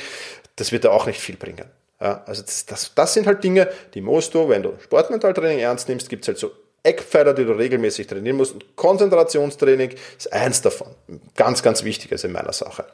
Das 0.56 0.72
wird 0.72 0.82
dir 0.82 0.90
auch 0.90 1.06
nicht 1.06 1.20
viel 1.20 1.36
bringen. 1.36 1.66
Ja, 2.00 2.23
also 2.26 2.43
das, 2.43 2.64
das, 2.67 2.94
das 2.94 3.14
sind 3.14 3.26
halt 3.26 3.44
Dinge, 3.44 3.69
die 3.94 4.00
musst 4.00 4.35
du, 4.35 4.49
wenn 4.49 4.62
du 4.62 4.73
Sportmentaltraining 4.82 5.58
ernst 5.58 5.88
nimmst, 5.88 6.08
gibt 6.08 6.25
es 6.25 6.29
halt 6.29 6.38
so 6.38 6.50
Eckpfeiler, 6.82 7.35
die 7.35 7.44
du 7.44 7.52
regelmäßig 7.52 8.06
trainieren 8.06 8.37
musst. 8.37 8.55
Und 8.55 8.76
Konzentrationstraining 8.76 9.94
ist 10.17 10.32
eins 10.32 10.62
davon. 10.62 10.88
Ganz, 11.37 11.62
ganz 11.62 11.85
wichtig 11.85 12.11
also 12.12 12.26
in 12.26 12.32
meiner 12.32 12.55
Sache. 12.55 12.87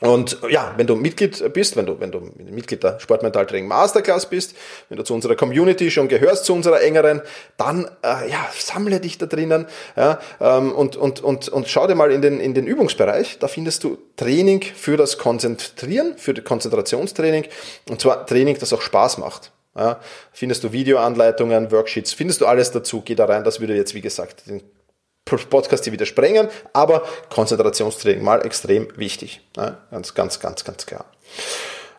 Und 0.00 0.38
ja, 0.48 0.74
wenn 0.76 0.86
du 0.86 0.94
Mitglied 0.94 1.52
bist, 1.52 1.76
wenn 1.76 1.86
du, 1.86 1.98
wenn 1.98 2.12
du 2.12 2.20
Mitglied 2.50 2.84
der 2.84 3.00
Sportmentaltraining 3.00 3.66
Masterclass 3.66 4.26
bist, 4.26 4.54
wenn 4.88 4.96
du 4.96 5.02
zu 5.02 5.14
unserer 5.14 5.34
Community 5.34 5.90
schon 5.90 6.08
gehörst, 6.08 6.44
zu 6.44 6.54
unserer 6.54 6.80
engeren, 6.82 7.20
dann 7.56 7.86
äh, 8.02 8.30
ja, 8.30 8.48
sammle 8.56 9.00
dich 9.00 9.18
da 9.18 9.26
drinnen 9.26 9.66
ja, 9.96 10.20
ähm, 10.40 10.72
und, 10.72 10.96
und, 10.96 11.20
und, 11.20 11.48
und 11.48 11.68
schau 11.68 11.86
dir 11.86 11.96
mal 11.96 12.12
in 12.12 12.22
den, 12.22 12.38
in 12.38 12.54
den 12.54 12.66
Übungsbereich. 12.66 13.38
Da 13.38 13.48
findest 13.48 13.82
du 13.84 13.98
Training 14.16 14.62
für 14.62 14.96
das 14.96 15.18
Konzentrieren, 15.18 16.16
für 16.16 16.34
das 16.34 16.44
Konzentrationstraining 16.44 17.46
und 17.88 18.00
zwar 18.00 18.26
Training, 18.26 18.56
das 18.58 18.72
auch 18.72 18.82
Spaß 18.82 19.18
macht. 19.18 19.52
Ja, 19.76 20.00
findest 20.32 20.64
du 20.64 20.72
Videoanleitungen, 20.72 21.70
Worksheets, 21.70 22.12
findest 22.12 22.40
du 22.40 22.46
alles 22.46 22.72
dazu, 22.72 23.02
geh 23.04 23.14
da 23.14 23.26
rein, 23.26 23.44
das 23.44 23.60
würde 23.60 23.76
jetzt, 23.76 23.94
wie 23.94 24.00
gesagt, 24.00 24.48
den 24.48 24.62
Podcast 25.28 25.84
hier 25.84 25.92
wieder 25.92 26.06
sprengen, 26.06 26.48
aber 26.72 27.02
Konzentrationstraining 27.30 28.22
mal 28.22 28.44
extrem 28.44 28.88
wichtig. 28.96 29.40
Ja, 29.56 29.78
ganz, 29.90 30.14
ganz, 30.14 30.40
ganz, 30.40 30.64
ganz 30.64 30.86
klar. 30.86 31.04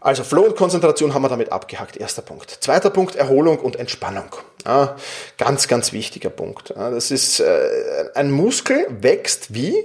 Also 0.02 0.24
Flow 0.24 0.44
und 0.44 0.56
Konzentration 0.56 1.14
haben 1.14 1.24
wir 1.24 1.30
damit 1.30 1.52
abgehakt. 1.52 1.98
Erster 1.98 2.22
Punkt. 2.22 2.50
Zweiter 2.62 2.90
Punkt, 2.90 3.16
Erholung 3.16 3.60
und 3.60 3.76
Entspannung. 3.76 4.30
Ja, 4.66 4.96
ganz, 5.38 5.68
ganz 5.68 5.92
wichtiger 5.92 6.30
Punkt. 6.30 6.70
Ja, 6.70 6.90
das 6.90 7.12
ist, 7.12 7.40
äh, 7.40 8.10
ein 8.16 8.32
Muskel 8.32 8.88
wächst 8.90 9.54
wie? 9.54 9.76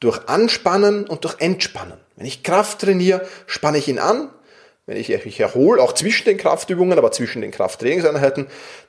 Durch 0.00 0.28
Anspannen 0.28 1.06
und 1.06 1.24
durch 1.24 1.36
Entspannen. 1.40 1.98
Wenn 2.16 2.26
ich 2.26 2.42
Kraft 2.42 2.80
trainiere, 2.80 3.26
spanne 3.46 3.78
ich 3.78 3.88
ihn 3.88 3.98
an. 3.98 4.30
Wenn 4.86 4.96
ich 4.96 5.08
mich 5.24 5.40
erhole, 5.40 5.82
auch 5.82 5.92
zwischen 5.92 6.24
den 6.24 6.38
Kraftübungen, 6.38 6.98
aber 6.98 7.12
zwischen 7.12 7.42
den 7.42 7.50
Krafttrainingseinheiten, 7.50 8.46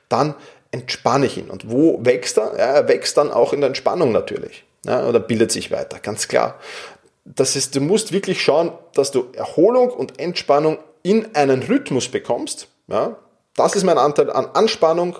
dann 0.08 0.34
entspanne 0.70 1.26
ich 1.26 1.36
ihn. 1.36 1.50
Und 1.50 1.70
wo 1.70 1.98
wächst 2.04 2.38
er? 2.38 2.52
Ja, 2.56 2.66
er 2.66 2.88
wächst 2.88 3.16
dann 3.16 3.30
auch 3.30 3.52
in 3.52 3.60
der 3.60 3.68
Entspannung 3.68 4.12
natürlich. 4.12 4.64
Ja, 4.86 5.06
oder 5.06 5.20
bildet 5.20 5.52
sich 5.52 5.70
weiter, 5.70 5.98
ganz 5.98 6.28
klar. 6.28 6.58
Das 7.24 7.54
ist, 7.54 7.76
du 7.76 7.80
musst 7.80 8.12
wirklich 8.12 8.42
schauen, 8.42 8.72
dass 8.94 9.10
du 9.10 9.26
Erholung 9.34 9.90
und 9.90 10.18
Entspannung 10.18 10.78
in 11.02 11.34
einen 11.34 11.62
Rhythmus 11.62 12.08
bekommst. 12.08 12.68
Ja, 12.88 13.16
das 13.56 13.76
ist 13.76 13.84
mein 13.84 13.98
Anteil 13.98 14.30
an 14.30 14.46
Anspannung, 14.54 15.18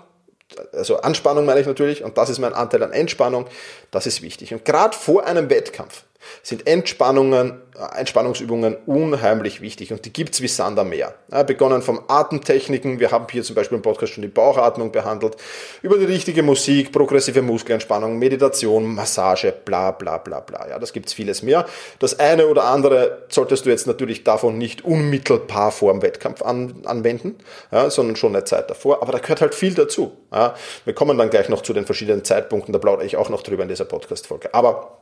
also 0.73 1.00
Anspannung 1.00 1.45
meine 1.45 1.61
ich 1.61 1.66
natürlich, 1.66 2.02
und 2.02 2.19
das 2.19 2.30
ist 2.30 2.38
mein 2.38 2.54
Anteil 2.54 2.83
an 2.83 2.92
Entspannung. 2.92 3.47
Das 3.90 4.07
ist 4.07 4.23
wichtig. 4.23 4.52
Und 4.52 4.64
gerade 4.64 4.97
vor 4.97 5.25
einem 5.26 5.50
Wettkampf 5.50 6.04
sind 6.43 6.67
Entspannungen, 6.67 7.61
äh, 7.77 7.99
Entspannungsübungen 7.99 8.77
unheimlich 8.87 9.61
wichtig 9.61 9.93
und 9.93 10.05
die 10.05 10.12
gibt's 10.12 10.41
wie 10.41 10.49
Sand 10.49 10.79
am 10.79 10.91
Meer. 10.91 11.15
Ja, 11.33 11.43
begonnen 11.43 11.83
vom 11.83 12.00
Atemtechniken, 12.09 13.00
wir 13.00 13.11
haben 13.11 13.27
hier 13.31 13.43
zum 13.43 13.55
Beispiel 13.55 13.77
im 13.77 13.83
Podcast 13.83 14.12
schon 14.12 14.23
die 14.23 14.29
Bauchatmung 14.29 14.93
behandelt, 14.93 15.37
über 15.83 15.99
die 15.99 16.05
richtige 16.05 16.43
Musik, 16.43 16.93
progressive 16.93 17.43
Muskelentspannung, 17.43 18.19
Meditation, 18.19 18.95
Massage, 18.95 19.53
bla 19.65 19.93
bla 19.93 20.19
bla 20.19 20.41
bla. 20.41 20.69
Ja, 20.69 20.79
das 20.79 20.93
gibt's 20.93 21.12
vieles 21.12 21.43
mehr. 21.43 21.67
Das 21.99 22.19
eine 22.19 22.47
oder 22.47 22.65
andere 22.65 23.27
solltest 23.29 23.67
du 23.67 23.71
jetzt 23.71 23.87
natürlich 23.87 24.25
davon 24.25 24.59
nicht 24.59 24.85
unmittelbar 24.85 25.73
vor 25.73 25.93
dem 25.93 26.03
Wettkampf 26.03 26.43
an, 26.43 26.83
anwenden, 26.85 27.37
ja, 27.73 27.91
sondern 27.91 28.17
schon 28.17 28.35
eine 28.35 28.45
Zeit 28.45 28.71
davor, 28.71 29.03
aber 29.03 29.12
da 29.12 29.19
gehört 29.19 29.41
halt 29.41 29.55
viel 29.55 29.75
dazu. 29.75 30.12
Ja. 30.33 30.55
Wir 30.85 30.95
kommen 30.95 31.19
dann 31.19 31.31
gleich 31.31 31.49
noch 31.49 31.62
zu 31.62 31.73
den 31.73 31.87
verschiedenen 31.87 32.25
Zeitpunkten, 32.25 32.73
da 32.73 32.79
plaudere 32.79 33.07
ich 33.07 33.17
auch 33.17 33.29
noch 33.29 33.43
drüber 33.43 33.62
in 33.62 33.69
dieser 33.69 33.85
Podcast-Folge. 33.85 34.55
Aber 34.55 35.00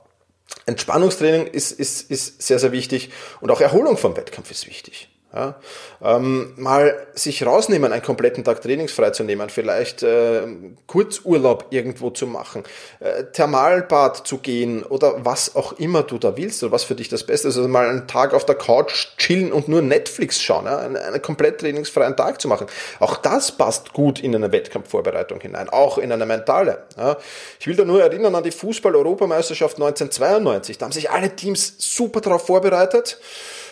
Entspannungstraining 0.67 1.47
ist, 1.47 1.73
ist, 1.73 2.11
ist 2.11 2.43
sehr, 2.43 2.59
sehr 2.59 2.73
wichtig 2.73 3.11
und 3.41 3.51
auch 3.51 3.61
Erholung 3.61 3.97
vom 3.97 4.17
Wettkampf 4.17 4.51
ist 4.51 4.67
wichtig. 4.67 5.09
Ja, 5.35 5.57
ähm, 6.03 6.55
mal 6.57 7.07
sich 7.13 7.45
rausnehmen, 7.45 7.93
einen 7.93 8.03
kompletten 8.03 8.45
Tag 8.45 8.63
trainingsfrei 8.63 9.11
zu 9.11 9.25
nehmen, 9.25 9.51
vielleicht 9.51 10.03
äh, 10.03 10.41
Kurzurlaub 10.87 11.67
irgendwo 11.69 12.09
zu 12.09 12.27
machen, 12.27 12.65
äh, 13.01 13.25
Thermalbad 13.25 14.27
zu 14.27 14.39
gehen 14.39 14.83
oder 14.85 15.27
was 15.27 15.55
auch 15.55 15.75
immer 15.75 16.03
du 16.03 16.17
da 16.17 16.39
willst 16.39 16.63
oder 16.63 16.73
was 16.73 16.85
für 16.85 16.95
dich 16.95 17.11
das 17.11 17.25
Beste 17.25 17.49
ist. 17.49 17.59
Also 17.59 17.69
mal 17.69 17.91
einen 17.91 18.09
Tag 18.09 18.33
auf 18.33 18.47
der 18.47 18.55
Couch 18.55 19.09
chillen 19.19 19.53
und 19.53 19.69
nur 19.69 19.83
Netflix 19.83 20.41
schauen, 20.41 20.65
ja, 20.65 20.79
einen, 20.79 20.97
einen 20.97 21.21
komplett 21.21 21.61
trainingsfreien 21.61 22.17
Tag 22.17 22.41
zu 22.41 22.49
machen. 22.49 22.67
Auch 22.99 23.19
das 23.19 23.53
passt 23.53 23.93
gut 23.93 24.21
in 24.21 24.35
eine 24.35 24.51
Wettkampfvorbereitung 24.51 25.43
hinein, 25.43 25.69
auch 25.69 25.99
in 25.99 26.11
eine 26.11 26.25
mentale. 26.25 26.85
Ja. 26.97 27.19
Ich 27.61 27.67
will 27.67 27.77
da 27.77 27.85
nur 27.85 28.01
erinnern 28.01 28.35
an 28.35 28.45
die 28.45 28.51
Fußball-Europameisterschaft 28.51 29.77
1992. 29.77 30.79
Da 30.79 30.87
haben 30.87 30.93
sich 30.93 31.11
alle 31.11 31.37
Teams 31.37 31.75
super 31.77 32.23
darauf 32.23 32.47
vorbereitet. 32.47 33.19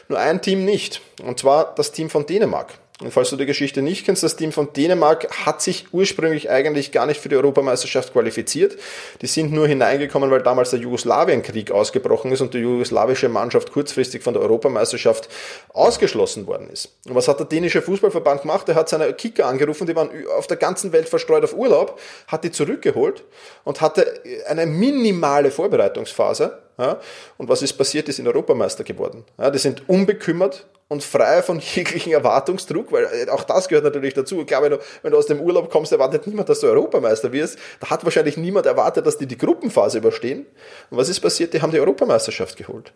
Nur 0.09 0.19
ein 0.19 0.41
Team 0.41 0.65
nicht, 0.65 1.01
und 1.23 1.39
zwar 1.39 1.75
das 1.75 1.93
Team 1.93 2.11
von 2.11 2.27
Dänemark. 2.27 2.75
Und 3.03 3.11
falls 3.11 3.29
du 3.29 3.37
die 3.37 3.45
Geschichte 3.45 3.83
nicht 3.83 4.07
kennst, 4.07 4.23
das 4.23 4.37
Team 4.37 4.53
von 4.53 4.73
Dänemark 4.73 5.29
hat 5.45 5.61
sich 5.61 5.89
ursprünglich 5.93 6.49
eigentlich 6.49 6.93
gar 6.93 7.05
nicht 7.05 7.21
für 7.21 7.29
die 7.29 7.37
Europameisterschaft 7.37 8.15
qualifiziert. 8.15 8.79
Die 9.21 9.27
sind 9.27 9.53
nur 9.53 9.69
hineingekommen, 9.69 10.31
weil 10.31 10.43
damals 10.43 10.71
der 10.71 10.81
Jugoslawienkrieg 10.81 11.71
ausgebrochen 11.71 12.33
ist 12.33 12.41
und 12.41 12.55
die 12.55 12.59
jugoslawische 12.59 13.29
Mannschaft 13.29 13.71
kurzfristig 13.71 14.23
von 14.23 14.33
der 14.33 14.43
Europameisterschaft 14.43 15.29
ausgeschlossen 15.75 16.47
worden 16.47 16.71
ist. 16.71 16.89
Und 17.07 17.15
was 17.15 17.29
hat 17.29 17.39
der 17.39 17.47
dänische 17.47 17.83
Fußballverband 17.83 18.43
gemacht? 18.43 18.67
Er 18.71 18.77
hat 18.77 18.89
seine 18.89 19.13
Kicker 19.13 19.45
angerufen, 19.45 19.87
die 19.87 19.95
waren 19.95 20.11
auf 20.39 20.47
der 20.47 20.57
ganzen 20.57 20.93
Welt 20.93 21.09
verstreut 21.11 21.45
auf 21.45 21.55
Urlaub, 21.55 22.01
hat 22.29 22.45
die 22.45 22.51
zurückgeholt 22.51 23.25
und 23.65 23.83
hatte 23.83 24.23
eine 24.49 24.65
minimale 24.65 25.51
Vorbereitungsphase 25.51 26.63
ja? 26.79 27.01
Und 27.39 27.49
was 27.49 27.63
ist 27.63 27.73
passiert? 27.75 28.09
Die 28.09 28.13
sind 28.13 28.27
Europameister 28.27 28.85
geworden. 28.85 29.25
Ja, 29.39 29.51
die 29.51 29.59
sind 29.59 29.89
unbekümmert 29.89 30.67
und 30.89 31.03
frei 31.03 31.43
von 31.43 31.61
jeglichen 31.75 32.13
Erwartungsdruck, 32.13 32.93
weil 32.93 33.05
äh, 33.05 33.29
auch 33.31 33.45
das 33.45 33.69
gehört 33.69 33.85
natürlich 33.85 34.15
dazu. 34.15 34.41
Ich 34.41 34.47
glaube, 34.47 34.65
wenn 34.65 34.73
du, 34.73 34.85
wenn 35.03 35.13
du 35.13 35.19
aus 35.19 35.27
dem 35.27 35.41
Urlaub 35.41 35.71
kommst, 35.71 35.93
erwartet 35.93 36.27
niemand, 36.27 36.49
dass 36.49 36.61
du 36.61 36.67
Europameister 36.67 37.33
wirst. 37.33 37.59
Da 37.81 37.91
hat 37.91 38.05
wahrscheinlich 38.05 38.37
niemand 38.37 38.67
erwartet, 38.67 39.07
dass 39.07 39.19
die 39.19 39.27
die 39.27 39.39
Gruppenphase 39.39 39.99
überstehen. 39.99 40.47
Und 40.91 40.99
was 40.99 41.09
ist 41.09 41.21
passiert? 41.21 41.55
Die 41.55 41.63
haben 41.63 41.73
die 41.73 41.81
Europameisterschaft 41.81 42.57
geholt. 42.57 42.93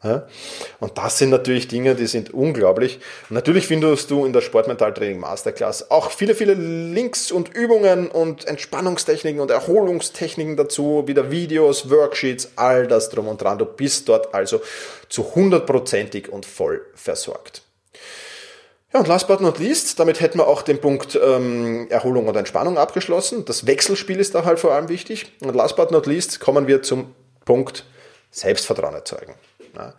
Und 0.00 0.96
das 0.96 1.18
sind 1.18 1.30
natürlich 1.30 1.66
Dinge, 1.66 1.96
die 1.96 2.06
sind 2.06 2.32
unglaublich. 2.32 3.00
Natürlich 3.30 3.66
findest 3.66 4.12
du 4.12 4.24
in 4.24 4.32
der 4.32 4.42
Sportmentaltraining 4.42 5.18
Masterclass 5.18 5.90
auch 5.90 6.12
viele, 6.12 6.36
viele 6.36 6.54
Links 6.54 7.32
und 7.32 7.48
Übungen 7.48 8.08
und 8.08 8.46
Entspannungstechniken 8.46 9.40
und 9.40 9.50
Erholungstechniken 9.50 10.56
dazu, 10.56 11.02
wieder 11.06 11.32
Videos, 11.32 11.90
Worksheets, 11.90 12.52
all 12.54 12.86
das 12.86 13.10
drum 13.10 13.26
und 13.26 13.42
dran. 13.42 13.58
Du 13.58 13.64
bist 13.64 14.08
dort 14.08 14.34
also 14.34 14.60
zu 15.08 15.34
hundertprozentig 15.34 16.28
und 16.28 16.46
voll 16.46 16.80
versorgt. 16.94 17.62
Ja, 18.92 19.00
und 19.00 19.08
last 19.08 19.26
but 19.26 19.40
not 19.40 19.58
least, 19.58 19.98
damit 19.98 20.20
hätten 20.20 20.38
wir 20.38 20.46
auch 20.46 20.62
den 20.62 20.80
Punkt 20.80 21.18
ähm, 21.20 21.88
Erholung 21.90 22.28
und 22.28 22.36
Entspannung 22.36 22.78
abgeschlossen. 22.78 23.44
Das 23.44 23.66
Wechselspiel 23.66 24.20
ist 24.20 24.36
da 24.36 24.44
halt 24.44 24.60
vor 24.60 24.72
allem 24.72 24.88
wichtig. 24.88 25.32
Und 25.40 25.56
last 25.56 25.74
but 25.74 25.90
not 25.90 26.06
least 26.06 26.38
kommen 26.38 26.68
wir 26.68 26.82
zum 26.82 27.14
Punkt 27.44 27.84
Selbstvertrauen 28.30 28.94
erzeugen. 28.94 29.34
Ja. 29.76 29.94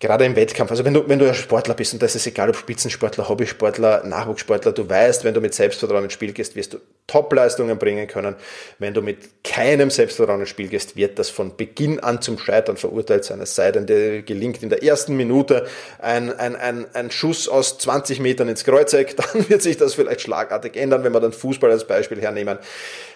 Gerade 0.00 0.24
im 0.24 0.34
Wettkampf, 0.34 0.72
also 0.72 0.84
wenn 0.84 0.94
du, 0.94 1.08
wenn 1.08 1.20
du 1.20 1.28
ein 1.28 1.34
Sportler 1.34 1.74
bist, 1.74 1.92
und 1.92 2.02
das 2.02 2.16
ist 2.16 2.26
egal 2.26 2.50
ob 2.50 2.56
Spitzensportler, 2.56 3.28
Hobbysportler, 3.28 4.02
Nachwuchssportler, 4.04 4.72
du 4.72 4.88
weißt, 4.88 5.22
wenn 5.22 5.32
du 5.32 5.40
mit 5.40 5.54
Selbstvertrauen 5.54 6.02
ins 6.02 6.12
Spiel 6.12 6.32
gehst, 6.32 6.56
wirst 6.56 6.74
du 6.74 6.78
Topleistungen 7.06 7.78
bringen 7.78 8.06
können. 8.06 8.36
Wenn 8.78 8.94
du 8.94 9.02
mit 9.02 9.44
keinem 9.44 9.90
Selbstvertrauen 9.90 10.40
ins 10.40 10.48
Spiel 10.48 10.68
gehst, 10.68 10.96
wird 10.96 11.18
das 11.18 11.30
von 11.30 11.56
Beginn 11.56 12.00
an 12.00 12.22
zum 12.22 12.38
Scheitern 12.38 12.76
verurteilt 12.76 13.24
sein. 13.24 13.40
Es 13.40 13.54
sei 13.54 13.72
denn, 13.72 13.86
dir 13.86 14.22
gelingt 14.22 14.62
in 14.62 14.70
der 14.70 14.82
ersten 14.82 15.16
Minute 15.16 15.66
ein, 15.98 16.32
ein, 16.32 16.56
ein, 16.56 16.86
ein 16.94 17.10
Schuss 17.10 17.48
aus 17.48 17.78
20 17.78 18.20
Metern 18.20 18.48
ins 18.48 18.64
Kreuzeck, 18.64 19.16
dann 19.32 19.48
wird 19.48 19.62
sich 19.62 19.76
das 19.76 19.94
vielleicht 19.94 20.22
schlagartig 20.22 20.76
ändern, 20.76 21.04
wenn 21.04 21.12
wir 21.12 21.20
dann 21.20 21.32
Fußball 21.32 21.70
als 21.70 21.86
Beispiel 21.86 22.20
hernehmen. 22.20 22.58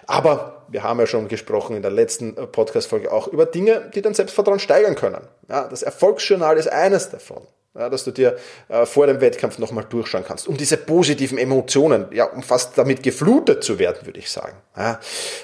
Aber 0.07 0.65
wir 0.69 0.83
haben 0.83 1.01
ja 1.01 1.07
schon 1.07 1.29
gesprochen 1.29 1.77
in 1.77 1.83
der 1.83 1.91
letzten 1.91 2.37
äh, 2.37 2.47
Podcast-Folge 2.47 3.11
auch 3.11 3.29
über 3.29 3.47
Dinge, 3.47 3.91
die 3.95 4.03
dein 4.03 4.15
Selbstvertrauen 4.15 4.59
steigern 4.59 4.95
können. 4.95 5.27
Ja, 5.49 5.69
das 5.69 5.83
Erfolgsjournal 5.83 6.57
ist 6.59 6.69
eines 6.69 7.11
davon. 7.11 7.47
Ja, 7.79 7.91
dass 7.91 8.05
du 8.05 8.11
dir 8.11 8.39
äh, 8.69 8.87
vor 8.87 9.07
dem 9.07 9.21
Wettkampf 9.21 9.59
nochmal 9.59 9.85
durchschauen 9.85 10.25
kannst, 10.27 10.49
um 10.49 10.57
diese 10.57 10.79
positiven 10.79 11.37
Emotionen, 11.37 12.07
ja, 12.13 12.25
um 12.25 12.43
fast 12.43 12.79
damit 12.79 13.03
geflutet 13.03 13.63
zu 13.63 13.79
werden, 13.79 14.07
würde 14.07 14.19
ich 14.19 14.31
sagen. 14.31 14.57
Ja, 14.77 14.99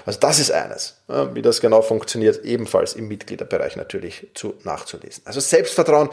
also 0.07 0.19
das 0.19 0.39
ist 0.39 0.51
eines. 0.51 0.97
Ja, 1.09 1.35
wie 1.35 1.43
das 1.43 1.61
genau 1.61 1.83
funktioniert, 1.83 2.45
ebenfalls 2.45 2.95
im 2.95 3.09
Mitgliederbereich 3.09 3.77
natürlich 3.77 4.29
zu 4.35 4.55
nachzulesen. 4.65 5.25
Also 5.27 5.41
Selbstvertrauen 5.41 6.09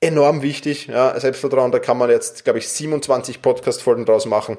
enorm 0.00 0.42
wichtig. 0.42 0.86
Ja, 0.86 1.18
Selbstvertrauen, 1.18 1.72
da 1.72 1.78
kann 1.78 1.98
man 1.98 2.10
jetzt, 2.10 2.44
glaube 2.44 2.58
ich, 2.58 2.68
27 2.68 3.42
Podcast-Folgen 3.42 4.04
draus 4.04 4.26
machen. 4.26 4.58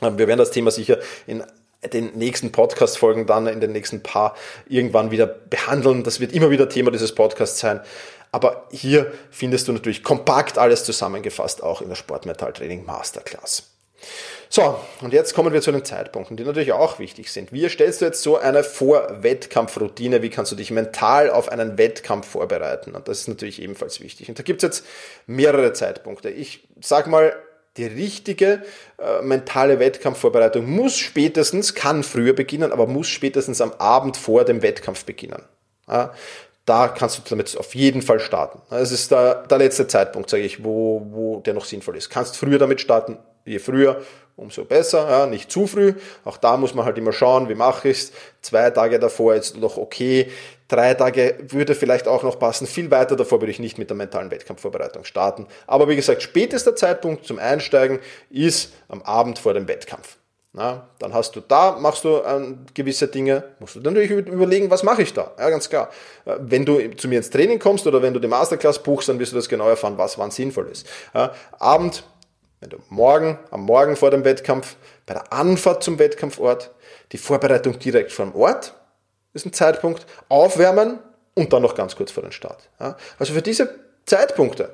Wir 0.00 0.26
werden 0.26 0.38
das 0.38 0.50
Thema 0.50 0.70
sicher 0.70 0.98
in 1.26 1.44
den 1.92 2.16
nächsten 2.16 2.52
Podcast-Folgen 2.52 3.26
dann 3.26 3.46
in 3.46 3.60
den 3.60 3.72
nächsten 3.72 4.02
paar 4.02 4.36
irgendwann 4.68 5.10
wieder 5.10 5.26
behandeln. 5.26 6.04
Das 6.04 6.20
wird 6.20 6.32
immer 6.32 6.50
wieder 6.50 6.68
Thema 6.68 6.90
dieses 6.90 7.14
Podcasts 7.14 7.58
sein. 7.58 7.80
Aber 8.32 8.66
hier 8.70 9.12
findest 9.30 9.68
du 9.68 9.72
natürlich 9.72 10.02
kompakt 10.02 10.58
alles 10.58 10.84
zusammengefasst, 10.84 11.62
auch 11.62 11.82
in 11.82 11.88
der 11.88 11.96
Sportmetalltraining 11.96 12.84
Masterclass. 12.84 13.64
So, 14.48 14.78
und 15.00 15.12
jetzt 15.12 15.34
kommen 15.34 15.52
wir 15.52 15.62
zu 15.62 15.72
den 15.72 15.84
Zeitpunkten, 15.84 16.36
die 16.36 16.44
natürlich 16.44 16.72
auch 16.72 16.98
wichtig 16.98 17.32
sind. 17.32 17.52
Wie 17.52 17.64
erstellst 17.64 18.00
du 18.00 18.04
jetzt 18.04 18.22
so 18.22 18.36
eine 18.36 18.64
Vor-Wettkampf-Routine? 18.64 20.22
Wie 20.22 20.28
kannst 20.28 20.52
du 20.52 20.56
dich 20.56 20.70
mental 20.70 21.30
auf 21.30 21.48
einen 21.48 21.78
Wettkampf 21.78 22.28
vorbereiten? 22.28 22.94
Und 22.94 23.08
das 23.08 23.20
ist 23.20 23.28
natürlich 23.28 23.62
ebenfalls 23.62 24.00
wichtig. 24.00 24.28
Und 24.28 24.38
da 24.38 24.42
gibt 24.42 24.62
es 24.62 24.66
jetzt 24.66 24.86
mehrere 25.26 25.72
Zeitpunkte. 25.72 26.28
Ich 26.28 26.68
sag 26.82 27.06
mal, 27.06 27.34
die 27.78 27.86
richtige 27.86 28.62
äh, 28.98 29.22
mentale 29.22 29.78
Wettkampfvorbereitung 29.78 30.68
muss 30.68 30.98
spätestens, 30.98 31.74
kann 31.74 32.02
früher 32.02 32.34
beginnen, 32.34 32.72
aber 32.72 32.86
muss 32.86 33.08
spätestens 33.08 33.62
am 33.62 33.72
Abend 33.72 34.18
vor 34.18 34.44
dem 34.44 34.60
Wettkampf 34.60 35.06
beginnen. 35.06 35.42
Ja, 35.88 36.12
da 36.64 36.88
kannst 36.88 37.18
du 37.18 37.22
damit 37.28 37.56
auf 37.56 37.74
jeden 37.74 38.02
Fall 38.02 38.20
starten. 38.20 38.60
Das 38.70 38.92
ist 38.92 39.10
der, 39.10 39.46
der 39.46 39.58
letzte 39.58 39.86
Zeitpunkt, 39.86 40.30
sage 40.30 40.44
ich, 40.44 40.62
wo, 40.62 41.06
wo 41.10 41.40
der 41.40 41.54
noch 41.54 41.64
sinnvoll 41.64 41.96
ist. 41.96 42.10
Kannst 42.10 42.36
früher 42.36 42.58
damit 42.58 42.80
starten, 42.80 43.18
je 43.44 43.58
früher, 43.58 44.02
umso 44.36 44.64
besser, 44.64 45.10
ja, 45.10 45.26
nicht 45.26 45.50
zu 45.50 45.66
früh. 45.66 45.94
Auch 46.24 46.36
da 46.36 46.56
muss 46.56 46.74
man 46.74 46.84
halt 46.84 46.98
immer 46.98 47.12
schauen, 47.12 47.48
wie 47.48 47.54
mache 47.54 47.88
ich 47.88 47.98
es. 47.98 48.12
Zwei 48.40 48.70
Tage 48.70 48.98
davor 48.98 49.34
ist 49.34 49.56
noch 49.56 49.76
okay. 49.76 50.30
Drei 50.68 50.94
Tage 50.94 51.36
würde 51.48 51.74
vielleicht 51.74 52.08
auch 52.08 52.22
noch 52.22 52.38
passen. 52.38 52.66
Viel 52.66 52.90
weiter 52.90 53.16
davor 53.16 53.40
würde 53.40 53.50
ich 53.50 53.58
nicht 53.58 53.76
mit 53.76 53.90
der 53.90 53.96
mentalen 53.96 54.30
Wettkampfvorbereitung 54.30 55.04
starten. 55.04 55.46
Aber 55.66 55.88
wie 55.88 55.96
gesagt, 55.96 56.22
spätester 56.22 56.74
Zeitpunkt 56.76 57.26
zum 57.26 57.38
Einsteigen 57.38 57.98
ist 58.30 58.72
am 58.88 59.02
Abend 59.02 59.38
vor 59.38 59.52
dem 59.52 59.68
Wettkampf. 59.68 60.16
Na, 60.54 60.86
dann 60.98 61.14
hast 61.14 61.34
du 61.34 61.40
da, 61.40 61.78
machst 61.80 62.04
du 62.04 62.16
äh, 62.16 62.54
gewisse 62.74 63.08
Dinge, 63.08 63.42
musst 63.58 63.76
du 63.76 63.80
natürlich 63.80 64.10
überlegen, 64.10 64.70
was 64.70 64.82
mache 64.82 65.00
ich 65.00 65.14
da? 65.14 65.32
Ja, 65.38 65.48
ganz 65.48 65.70
klar. 65.70 65.88
Äh, 66.26 66.36
wenn 66.40 66.66
du 66.66 66.94
zu 66.94 67.08
mir 67.08 67.16
ins 67.16 67.30
Training 67.30 67.58
kommst 67.58 67.86
oder 67.86 68.02
wenn 68.02 68.12
du 68.12 68.20
die 68.20 68.28
Masterclass 68.28 68.82
buchst, 68.82 69.08
dann 69.08 69.18
wirst 69.18 69.32
du 69.32 69.36
das 69.36 69.48
genau 69.48 69.66
erfahren, 69.68 69.96
was 69.96 70.18
wann 70.18 70.30
sinnvoll 70.30 70.68
ist. 70.68 70.86
Ja, 71.14 71.32
Abend, 71.58 72.04
wenn 72.60 72.68
du 72.68 72.76
morgen, 72.90 73.38
am 73.50 73.62
Morgen 73.62 73.96
vor 73.96 74.10
dem 74.10 74.24
Wettkampf, 74.24 74.76
bei 75.06 75.14
der 75.14 75.32
Anfahrt 75.32 75.82
zum 75.82 75.98
Wettkampfort, 75.98 76.70
die 77.12 77.18
Vorbereitung 77.18 77.78
direkt 77.78 78.12
vom 78.12 78.34
Ort, 78.34 78.74
ist 79.32 79.46
ein 79.46 79.54
Zeitpunkt, 79.54 80.04
aufwärmen 80.28 80.98
und 81.34 81.54
dann 81.54 81.62
noch 81.62 81.74
ganz 81.74 81.96
kurz 81.96 82.10
vor 82.10 82.22
den 82.22 82.32
Start. 82.32 82.68
Ja, 82.78 82.98
also 83.18 83.32
für 83.32 83.40
diese 83.40 83.74
Zeitpunkte, 84.04 84.68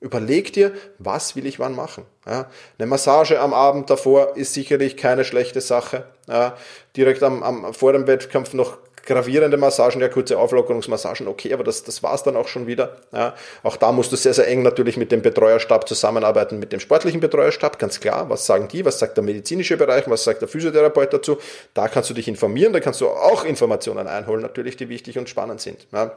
überleg 0.00 0.52
dir, 0.52 0.72
was 0.98 1.36
will 1.36 1.46
ich 1.46 1.58
wann 1.58 1.74
machen. 1.74 2.04
Ja, 2.26 2.50
eine 2.78 2.86
Massage 2.86 3.40
am 3.40 3.54
Abend 3.54 3.90
davor 3.90 4.36
ist 4.36 4.54
sicherlich 4.54 4.96
keine 4.96 5.24
schlechte 5.24 5.60
Sache. 5.60 6.04
Ja, 6.28 6.56
direkt 6.96 7.22
am, 7.22 7.42
am, 7.42 7.74
vor 7.74 7.92
dem 7.92 8.06
Wettkampf 8.06 8.52
noch 8.52 8.78
gravierende 9.06 9.56
Massagen, 9.56 10.00
ja 10.00 10.08
kurze 10.08 10.36
Auflockerungsmassagen, 10.36 11.28
okay, 11.28 11.54
aber 11.54 11.64
das, 11.64 11.84
das 11.84 12.02
war's 12.02 12.24
dann 12.24 12.36
auch 12.36 12.48
schon 12.48 12.66
wieder. 12.66 12.96
Ja, 13.12 13.34
auch 13.62 13.76
da 13.76 13.92
musst 13.92 14.12
du 14.12 14.16
sehr, 14.16 14.34
sehr 14.34 14.48
eng 14.48 14.62
natürlich 14.62 14.96
mit 14.96 15.12
dem 15.12 15.22
Betreuerstab 15.22 15.88
zusammenarbeiten, 15.88 16.58
mit 16.58 16.72
dem 16.72 16.80
sportlichen 16.80 17.20
Betreuerstab, 17.20 17.78
ganz 17.78 18.00
klar. 18.00 18.28
Was 18.28 18.44
sagen 18.44 18.68
die? 18.68 18.84
Was 18.84 18.98
sagt 18.98 19.16
der 19.16 19.24
medizinische 19.24 19.76
Bereich? 19.76 20.10
Was 20.10 20.24
sagt 20.24 20.42
der 20.42 20.48
Physiotherapeut 20.48 21.12
dazu? 21.12 21.38
Da 21.72 21.88
kannst 21.88 22.10
du 22.10 22.14
dich 22.14 22.28
informieren, 22.28 22.72
da 22.72 22.80
kannst 22.80 23.00
du 23.00 23.08
auch 23.08 23.44
Informationen 23.44 24.08
einholen, 24.08 24.42
natürlich, 24.42 24.76
die 24.76 24.88
wichtig 24.88 25.18
und 25.18 25.28
spannend 25.28 25.60
sind. 25.60 25.86
Ja. 25.92 26.16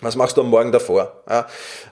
Was 0.00 0.16
machst 0.16 0.36
du 0.36 0.42
am 0.42 0.50
Morgen 0.50 0.72
davor? 0.72 1.22
Ja, 1.28 1.46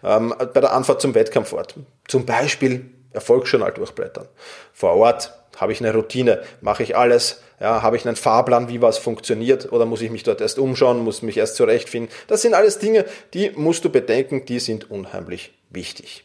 ähm, 0.04 0.34
bei 0.38 0.60
der 0.60 0.72
Anfahrt 0.72 1.00
zum 1.00 1.14
Wettkampfort. 1.14 1.74
Zum 2.08 2.26
Beispiel 2.26 2.90
Erfolgsjournal 3.12 3.72
durchblättern. 3.72 4.28
Vor 4.72 4.94
Ort 4.94 5.32
habe 5.56 5.72
ich 5.72 5.80
eine 5.80 5.92
Routine, 5.94 6.42
mache 6.60 6.82
ich 6.82 6.96
alles, 6.96 7.42
ja, 7.60 7.82
habe 7.82 7.96
ich 7.96 8.06
einen 8.06 8.16
Fahrplan, 8.16 8.68
wie 8.68 8.82
was 8.82 8.98
funktioniert 8.98 9.70
oder 9.72 9.86
muss 9.86 10.02
ich 10.02 10.10
mich 10.10 10.22
dort 10.22 10.40
erst 10.40 10.58
umschauen, 10.58 11.04
muss 11.04 11.22
mich 11.22 11.36
erst 11.36 11.56
zurechtfinden. 11.56 12.12
Das 12.26 12.42
sind 12.42 12.54
alles 12.54 12.78
Dinge, 12.78 13.04
die 13.34 13.50
musst 13.50 13.84
du 13.84 13.90
bedenken, 13.90 14.44
die 14.46 14.58
sind 14.58 14.90
unheimlich 14.90 15.52
wichtig. 15.70 16.24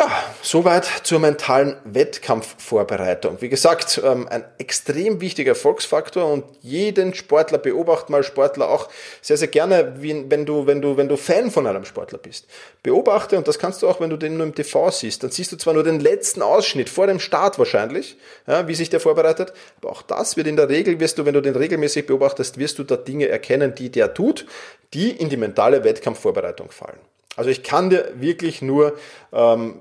Ja, 0.00 0.10
soweit 0.40 0.86
zur 1.02 1.18
mentalen 1.18 1.76
Wettkampfvorbereitung. 1.84 3.42
Wie 3.42 3.50
gesagt, 3.50 4.00
ähm, 4.02 4.26
ein 4.28 4.44
extrem 4.56 5.20
wichtiger 5.20 5.50
Erfolgsfaktor 5.50 6.24
und 6.24 6.44
jeden 6.62 7.12
Sportler 7.12 7.58
beobacht 7.58 8.08
mal 8.08 8.22
Sportler 8.22 8.70
auch 8.70 8.88
sehr, 9.20 9.36
sehr 9.36 9.48
gerne, 9.48 9.96
wenn 10.00 10.46
du, 10.46 10.66
wenn 10.66 10.80
du, 10.80 10.96
wenn 10.96 11.10
du 11.10 11.18
Fan 11.18 11.50
von 11.50 11.66
einem 11.66 11.84
Sportler 11.84 12.16
bist. 12.16 12.46
Beobachte, 12.82 13.36
und 13.36 13.46
das 13.46 13.58
kannst 13.58 13.82
du 13.82 13.88
auch, 13.88 14.00
wenn 14.00 14.08
du 14.08 14.16
den 14.16 14.38
nur 14.38 14.46
im 14.46 14.54
TV 14.54 14.90
siehst, 14.90 15.22
dann 15.22 15.32
siehst 15.32 15.52
du 15.52 15.56
zwar 15.56 15.74
nur 15.74 15.84
den 15.84 16.00
letzten 16.00 16.40
Ausschnitt 16.40 16.88
vor 16.88 17.06
dem 17.06 17.20
Start 17.20 17.58
wahrscheinlich, 17.58 18.16
ja, 18.46 18.66
wie 18.66 18.74
sich 18.74 18.88
der 18.88 19.00
vorbereitet, 19.00 19.52
aber 19.82 19.90
auch 19.90 20.00
das 20.00 20.34
wird 20.34 20.46
in 20.46 20.56
der 20.56 20.70
Regel, 20.70 20.98
wirst 20.98 21.18
du, 21.18 21.26
wenn 21.26 21.34
du 21.34 21.42
den 21.42 21.56
regelmäßig 21.56 22.06
beobachtest, 22.06 22.56
wirst 22.56 22.78
du 22.78 22.84
da 22.84 22.96
Dinge 22.96 23.28
erkennen, 23.28 23.74
die 23.74 23.90
der 23.90 24.14
tut, 24.14 24.46
die 24.94 25.10
in 25.10 25.28
die 25.28 25.36
mentale 25.36 25.84
Wettkampfvorbereitung 25.84 26.70
fallen. 26.70 27.00
Also 27.40 27.48
ich 27.48 27.62
kann 27.62 27.88
dir 27.88 28.12
wirklich 28.16 28.60
nur 28.60 28.98
ähm, 29.32 29.76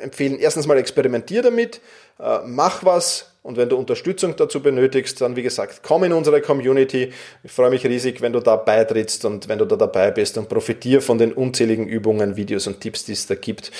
empfehlen, 0.00 0.36
erstens 0.40 0.66
mal 0.66 0.76
experimentier 0.78 1.42
damit, 1.42 1.80
äh, 2.18 2.40
mach 2.44 2.84
was 2.84 3.30
und 3.44 3.56
wenn 3.56 3.68
du 3.68 3.76
Unterstützung 3.76 4.34
dazu 4.34 4.60
benötigst, 4.60 5.20
dann 5.20 5.36
wie 5.36 5.44
gesagt, 5.44 5.82
komm 5.84 6.02
in 6.02 6.12
unsere 6.12 6.40
Community. 6.40 7.12
Ich 7.44 7.52
freue 7.52 7.70
mich 7.70 7.86
riesig, 7.86 8.20
wenn 8.20 8.32
du 8.32 8.40
da 8.40 8.56
beitrittst 8.56 9.24
und 9.26 9.48
wenn 9.48 9.60
du 9.60 9.64
da 9.64 9.76
dabei 9.76 10.10
bist 10.10 10.36
und 10.38 10.48
profitier 10.48 11.00
von 11.00 11.18
den 11.18 11.32
unzähligen 11.32 11.86
Übungen, 11.86 12.34
Videos 12.34 12.66
und 12.66 12.80
Tipps, 12.80 13.04
die 13.04 13.12
es 13.12 13.28
da 13.28 13.36
gibt. 13.36 13.70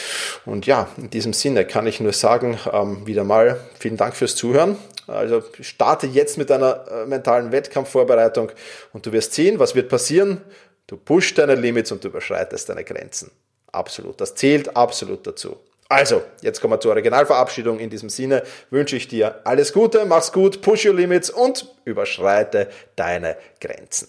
Und 0.46 0.66
ja, 0.66 0.86
in 0.96 1.10
diesem 1.10 1.32
Sinne 1.32 1.64
kann 1.64 1.88
ich 1.88 1.98
nur 1.98 2.12
sagen, 2.12 2.56
ähm, 2.72 3.04
wieder 3.04 3.24
mal 3.24 3.58
vielen 3.76 3.96
Dank 3.96 4.14
fürs 4.14 4.36
Zuhören. 4.36 4.76
Also 5.08 5.42
starte 5.60 6.06
jetzt 6.06 6.38
mit 6.38 6.50
deiner 6.50 6.84
äh, 6.88 7.06
mentalen 7.06 7.50
Wettkampfvorbereitung 7.50 8.52
und 8.92 9.06
du 9.06 9.10
wirst 9.10 9.34
sehen, 9.34 9.58
was 9.58 9.74
wird 9.74 9.88
passieren. 9.88 10.40
Du 10.86 10.96
pushst 10.96 11.38
deine 11.38 11.54
Limits 11.54 11.92
und 11.92 12.04
du 12.04 12.08
überschreitest 12.08 12.68
deine 12.68 12.84
Grenzen. 12.84 13.30
Absolut. 13.72 14.20
Das 14.20 14.34
zählt 14.34 14.76
absolut 14.76 15.26
dazu. 15.26 15.56
Also, 15.88 16.22
jetzt 16.40 16.60
kommen 16.60 16.72
wir 16.72 16.80
zur 16.80 16.92
Originalverabschiedung. 16.92 17.78
In 17.78 17.90
diesem 17.90 18.08
Sinne 18.08 18.42
wünsche 18.70 18.96
ich 18.96 19.08
dir 19.08 19.40
alles 19.44 19.72
Gute, 19.72 20.04
mach's 20.06 20.32
gut, 20.32 20.62
push 20.62 20.86
your 20.86 20.94
limits 20.94 21.30
und 21.30 21.74
überschreite 21.84 22.70
deine 22.96 23.36
Grenzen. 23.60 24.08